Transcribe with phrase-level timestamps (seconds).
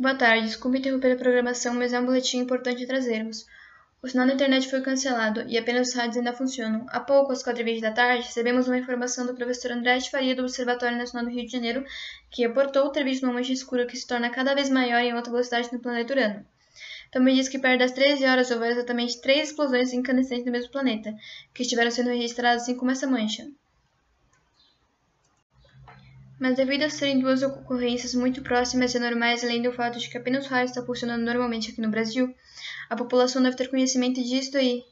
[0.00, 3.44] Boa tarde, desculpe interromper a programação, mas é um boletim importante trazermos.
[4.02, 6.86] O sinal da internet foi cancelado e apenas os rádios ainda funcionam.
[6.88, 10.34] Há pouco, às quatro e vinte da tarde, recebemos uma informação do professor André Faria
[10.34, 11.84] do Observatório Nacional do Rio de Janeiro
[12.30, 15.12] que reportou o ter visto uma mancha escura que se torna cada vez maior em
[15.12, 16.46] alta velocidade no planeta Urano.
[17.12, 21.14] Também diz que perto das 13 horas houve exatamente três explosões incandescentes no mesmo planeta,
[21.52, 23.46] que estiveram sendo registradas assim como essa mancha.
[26.40, 30.16] Mas devido a serem duas ocorrências muito próximas e anormais, além do fato de que
[30.16, 32.34] apenas o raio está funcionando normalmente aqui no Brasil,
[32.88, 34.82] a população deve ter conhecimento disto aí.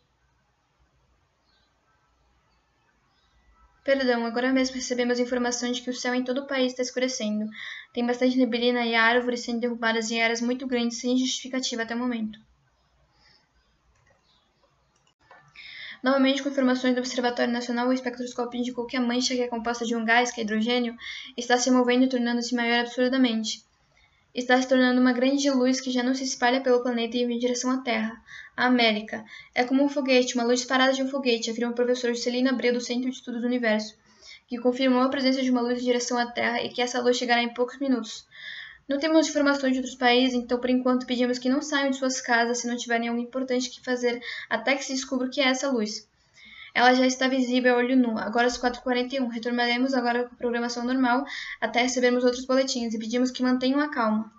[3.82, 7.46] Perdão, agora mesmo recebemos informação de que o céu em todo o país está escurecendo.
[7.94, 11.98] Tem bastante neblina e árvores sendo derrubadas em áreas muito grandes sem justificativa até o
[11.98, 12.38] momento.
[16.02, 19.84] Novamente, com informações do Observatório Nacional, o espectroscópio indicou que a mancha, que é composta
[19.84, 20.94] de um gás, que é hidrogênio,
[21.36, 23.64] está se movendo e tornando-se maior absurdamente.
[24.32, 27.38] Está se tornando uma grande luz que já não se espalha pelo planeta e em
[27.38, 28.22] direção à Terra,
[28.56, 29.24] a América.
[29.52, 32.72] É como um foguete, uma luz disparada de um foguete, afirma o professor Celina Abreu
[32.72, 33.96] do Centro de Estudos do Universo,
[34.46, 37.16] que confirmou a presença de uma luz em direção à Terra e que essa luz
[37.16, 38.24] chegará em poucos minutos.
[38.88, 42.22] Não temos informações de outros países, então por enquanto pedimos que não saiam de suas
[42.22, 45.48] casas se não tiverem algo importante que fazer até que se descubra o que é
[45.48, 46.08] essa luz.
[46.74, 49.28] Ela já está visível a olho nu, agora às 4h41.
[49.28, 51.24] Retornaremos agora com a programação normal
[51.60, 54.32] até recebermos outros boletins e pedimos que mantenham a calma.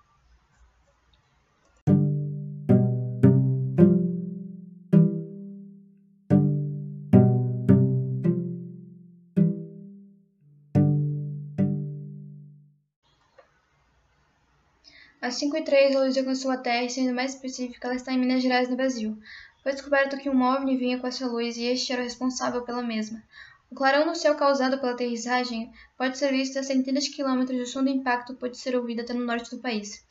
[15.21, 18.13] Às 5 e 3 a luz alcançou a Terra e, sendo mais específica, ela está
[18.13, 19.17] em Minas Gerais, no Brasil.
[19.61, 22.81] Foi descoberto que um OVNI vinha com essa luz e este era o responsável pela
[22.81, 23.21] mesma.
[23.69, 27.61] O clarão no céu causado pela aterrissagem pode ser visto a centenas de quilômetros e
[27.61, 30.07] o som do impacto pode ser ouvido até no norte do país.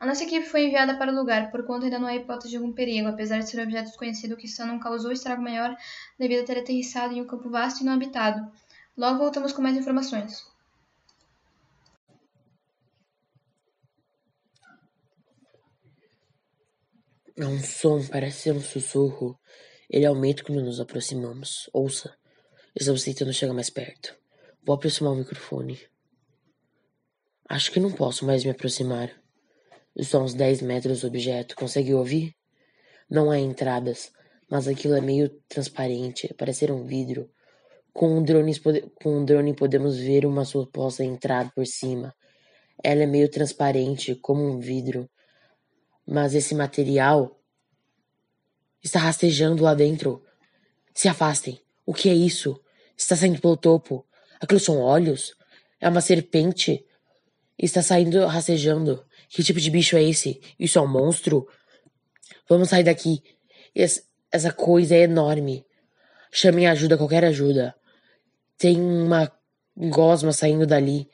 [0.00, 2.56] A nossa equipe foi enviada para o lugar, por conta ainda não há hipótese de
[2.56, 5.76] algum perigo, apesar de ser um objeto desconhecido que só não causou estrago maior
[6.18, 8.50] devido a ter aterrissado em um campo vasto e não habitado.
[8.96, 10.55] Logo voltamos com mais informações.
[17.38, 19.38] É um som, parece ser um sussurro.
[19.90, 21.68] Ele aumenta quando nos aproximamos.
[21.70, 22.16] Ouça.
[22.74, 24.16] Estamos tentando chegar mais perto.
[24.64, 25.78] Vou aproximar o microfone.
[27.46, 29.10] Acho que não posso mais me aproximar.
[29.94, 31.54] Estou a uns 10 metros do objeto.
[31.56, 32.34] Consegue ouvir?
[33.08, 34.10] Não há entradas,
[34.50, 37.30] mas aquilo é meio transparente, parece ser um vidro.
[37.92, 38.58] Com um drone,
[39.02, 42.14] com um drone podemos ver uma suposta entrada por cima.
[42.82, 45.08] Ela é meio transparente, como um vidro
[46.06, 47.40] mas esse material
[48.82, 50.22] está rastejando lá dentro.
[50.94, 51.60] Se afastem.
[51.84, 52.60] O que é isso?
[52.96, 54.06] Está saindo pelo topo.
[54.40, 55.34] Aquilo são olhos?
[55.80, 56.84] É uma serpente?
[57.58, 59.04] Está saindo rastejando.
[59.28, 60.40] Que tipo de bicho é esse?
[60.58, 61.48] Isso é um monstro?
[62.48, 63.22] Vamos sair daqui.
[63.74, 65.66] essa coisa é enorme.
[66.30, 67.74] Chamem ajuda, qualquer ajuda.
[68.56, 69.30] Tem uma
[69.76, 71.10] gosma saindo dali.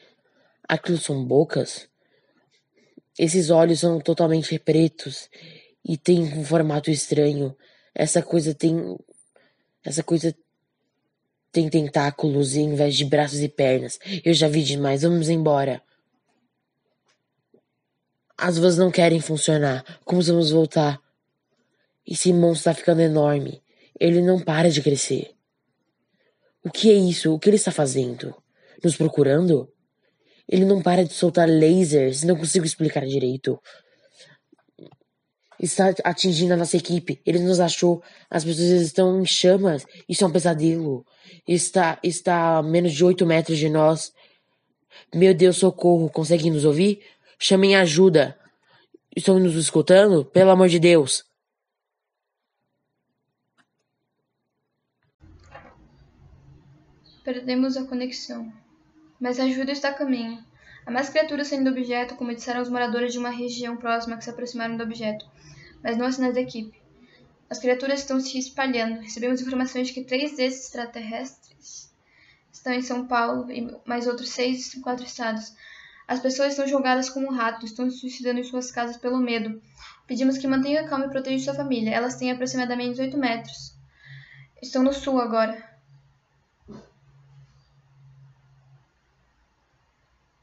[0.69, 1.89] Aquilo são bocas?
[3.19, 5.29] Esses olhos são totalmente pretos
[5.85, 7.57] e tem um formato estranho.
[7.95, 8.97] Essa coisa tem.
[9.85, 10.35] Essa coisa
[11.51, 13.99] tem tentáculos em vez de braços e pernas.
[14.25, 15.83] Eu já vi demais, vamos embora.
[18.37, 19.85] As vozes não querem funcionar.
[20.05, 21.01] Como vamos voltar?
[22.07, 23.63] Esse monstro está ficando enorme.
[24.01, 25.35] Ele não para de crescer.
[26.65, 27.35] O que é isso?
[27.35, 28.35] O que ele está fazendo?
[28.83, 29.72] Nos procurando?
[30.53, 33.59] Ele não para de soltar lasers, não consigo explicar direito.
[35.59, 37.23] Está atingindo a nossa equipe.
[37.25, 38.03] Ele nos achou.
[38.29, 39.87] As pessoas estão em chamas.
[40.07, 41.07] Isso é um pesadelo.
[41.49, 44.13] Está, está a menos de 8 metros de nós.
[45.15, 46.11] Meu Deus, socorro.
[46.11, 47.03] Conseguem nos ouvir?
[47.39, 48.39] Chamem ajuda.
[49.17, 50.23] Estão nos escutando?
[50.23, 51.25] Pelo amor de Deus.
[57.25, 58.53] Perdemos a conexão
[59.23, 60.45] mas a ajuda está a caminho.
[60.85, 64.25] Há mais criaturas saindo do objeto, como disseram os moradores de uma região próxima que
[64.25, 65.25] se aproximaram do objeto,
[65.81, 66.77] mas não as sinais da equipe.
[67.49, 69.01] As criaturas estão se espalhando.
[69.01, 71.95] Recebemos informações de que três desses extraterrestres
[72.53, 75.55] estão em São Paulo e mais outros seis em quatro estados.
[76.09, 79.63] As pessoas estão jogadas como ratos, estão se suicidando em suas casas pelo medo.
[80.05, 81.95] Pedimos que mantenha calma e proteja sua família.
[81.95, 83.77] Elas têm aproximadamente 18 metros.
[84.61, 85.72] Estão no sul agora.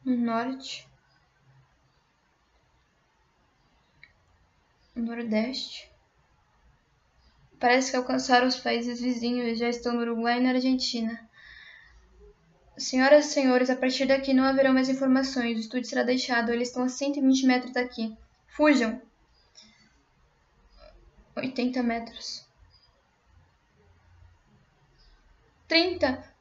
[0.10, 0.88] No norte,
[4.96, 5.90] nordeste.
[7.60, 11.30] Parece que alcançaram os países vizinhos e já estão no Uruguai e na Argentina.
[12.78, 15.58] Senhoras e senhores, a partir daqui não haverão mais informações.
[15.58, 16.52] O estúdio será deixado.
[16.52, 18.18] Eles estão a 120 metros daqui.
[18.48, 19.02] Fujam!
[21.36, 22.48] 80 metros.
[25.68, 26.39] 30!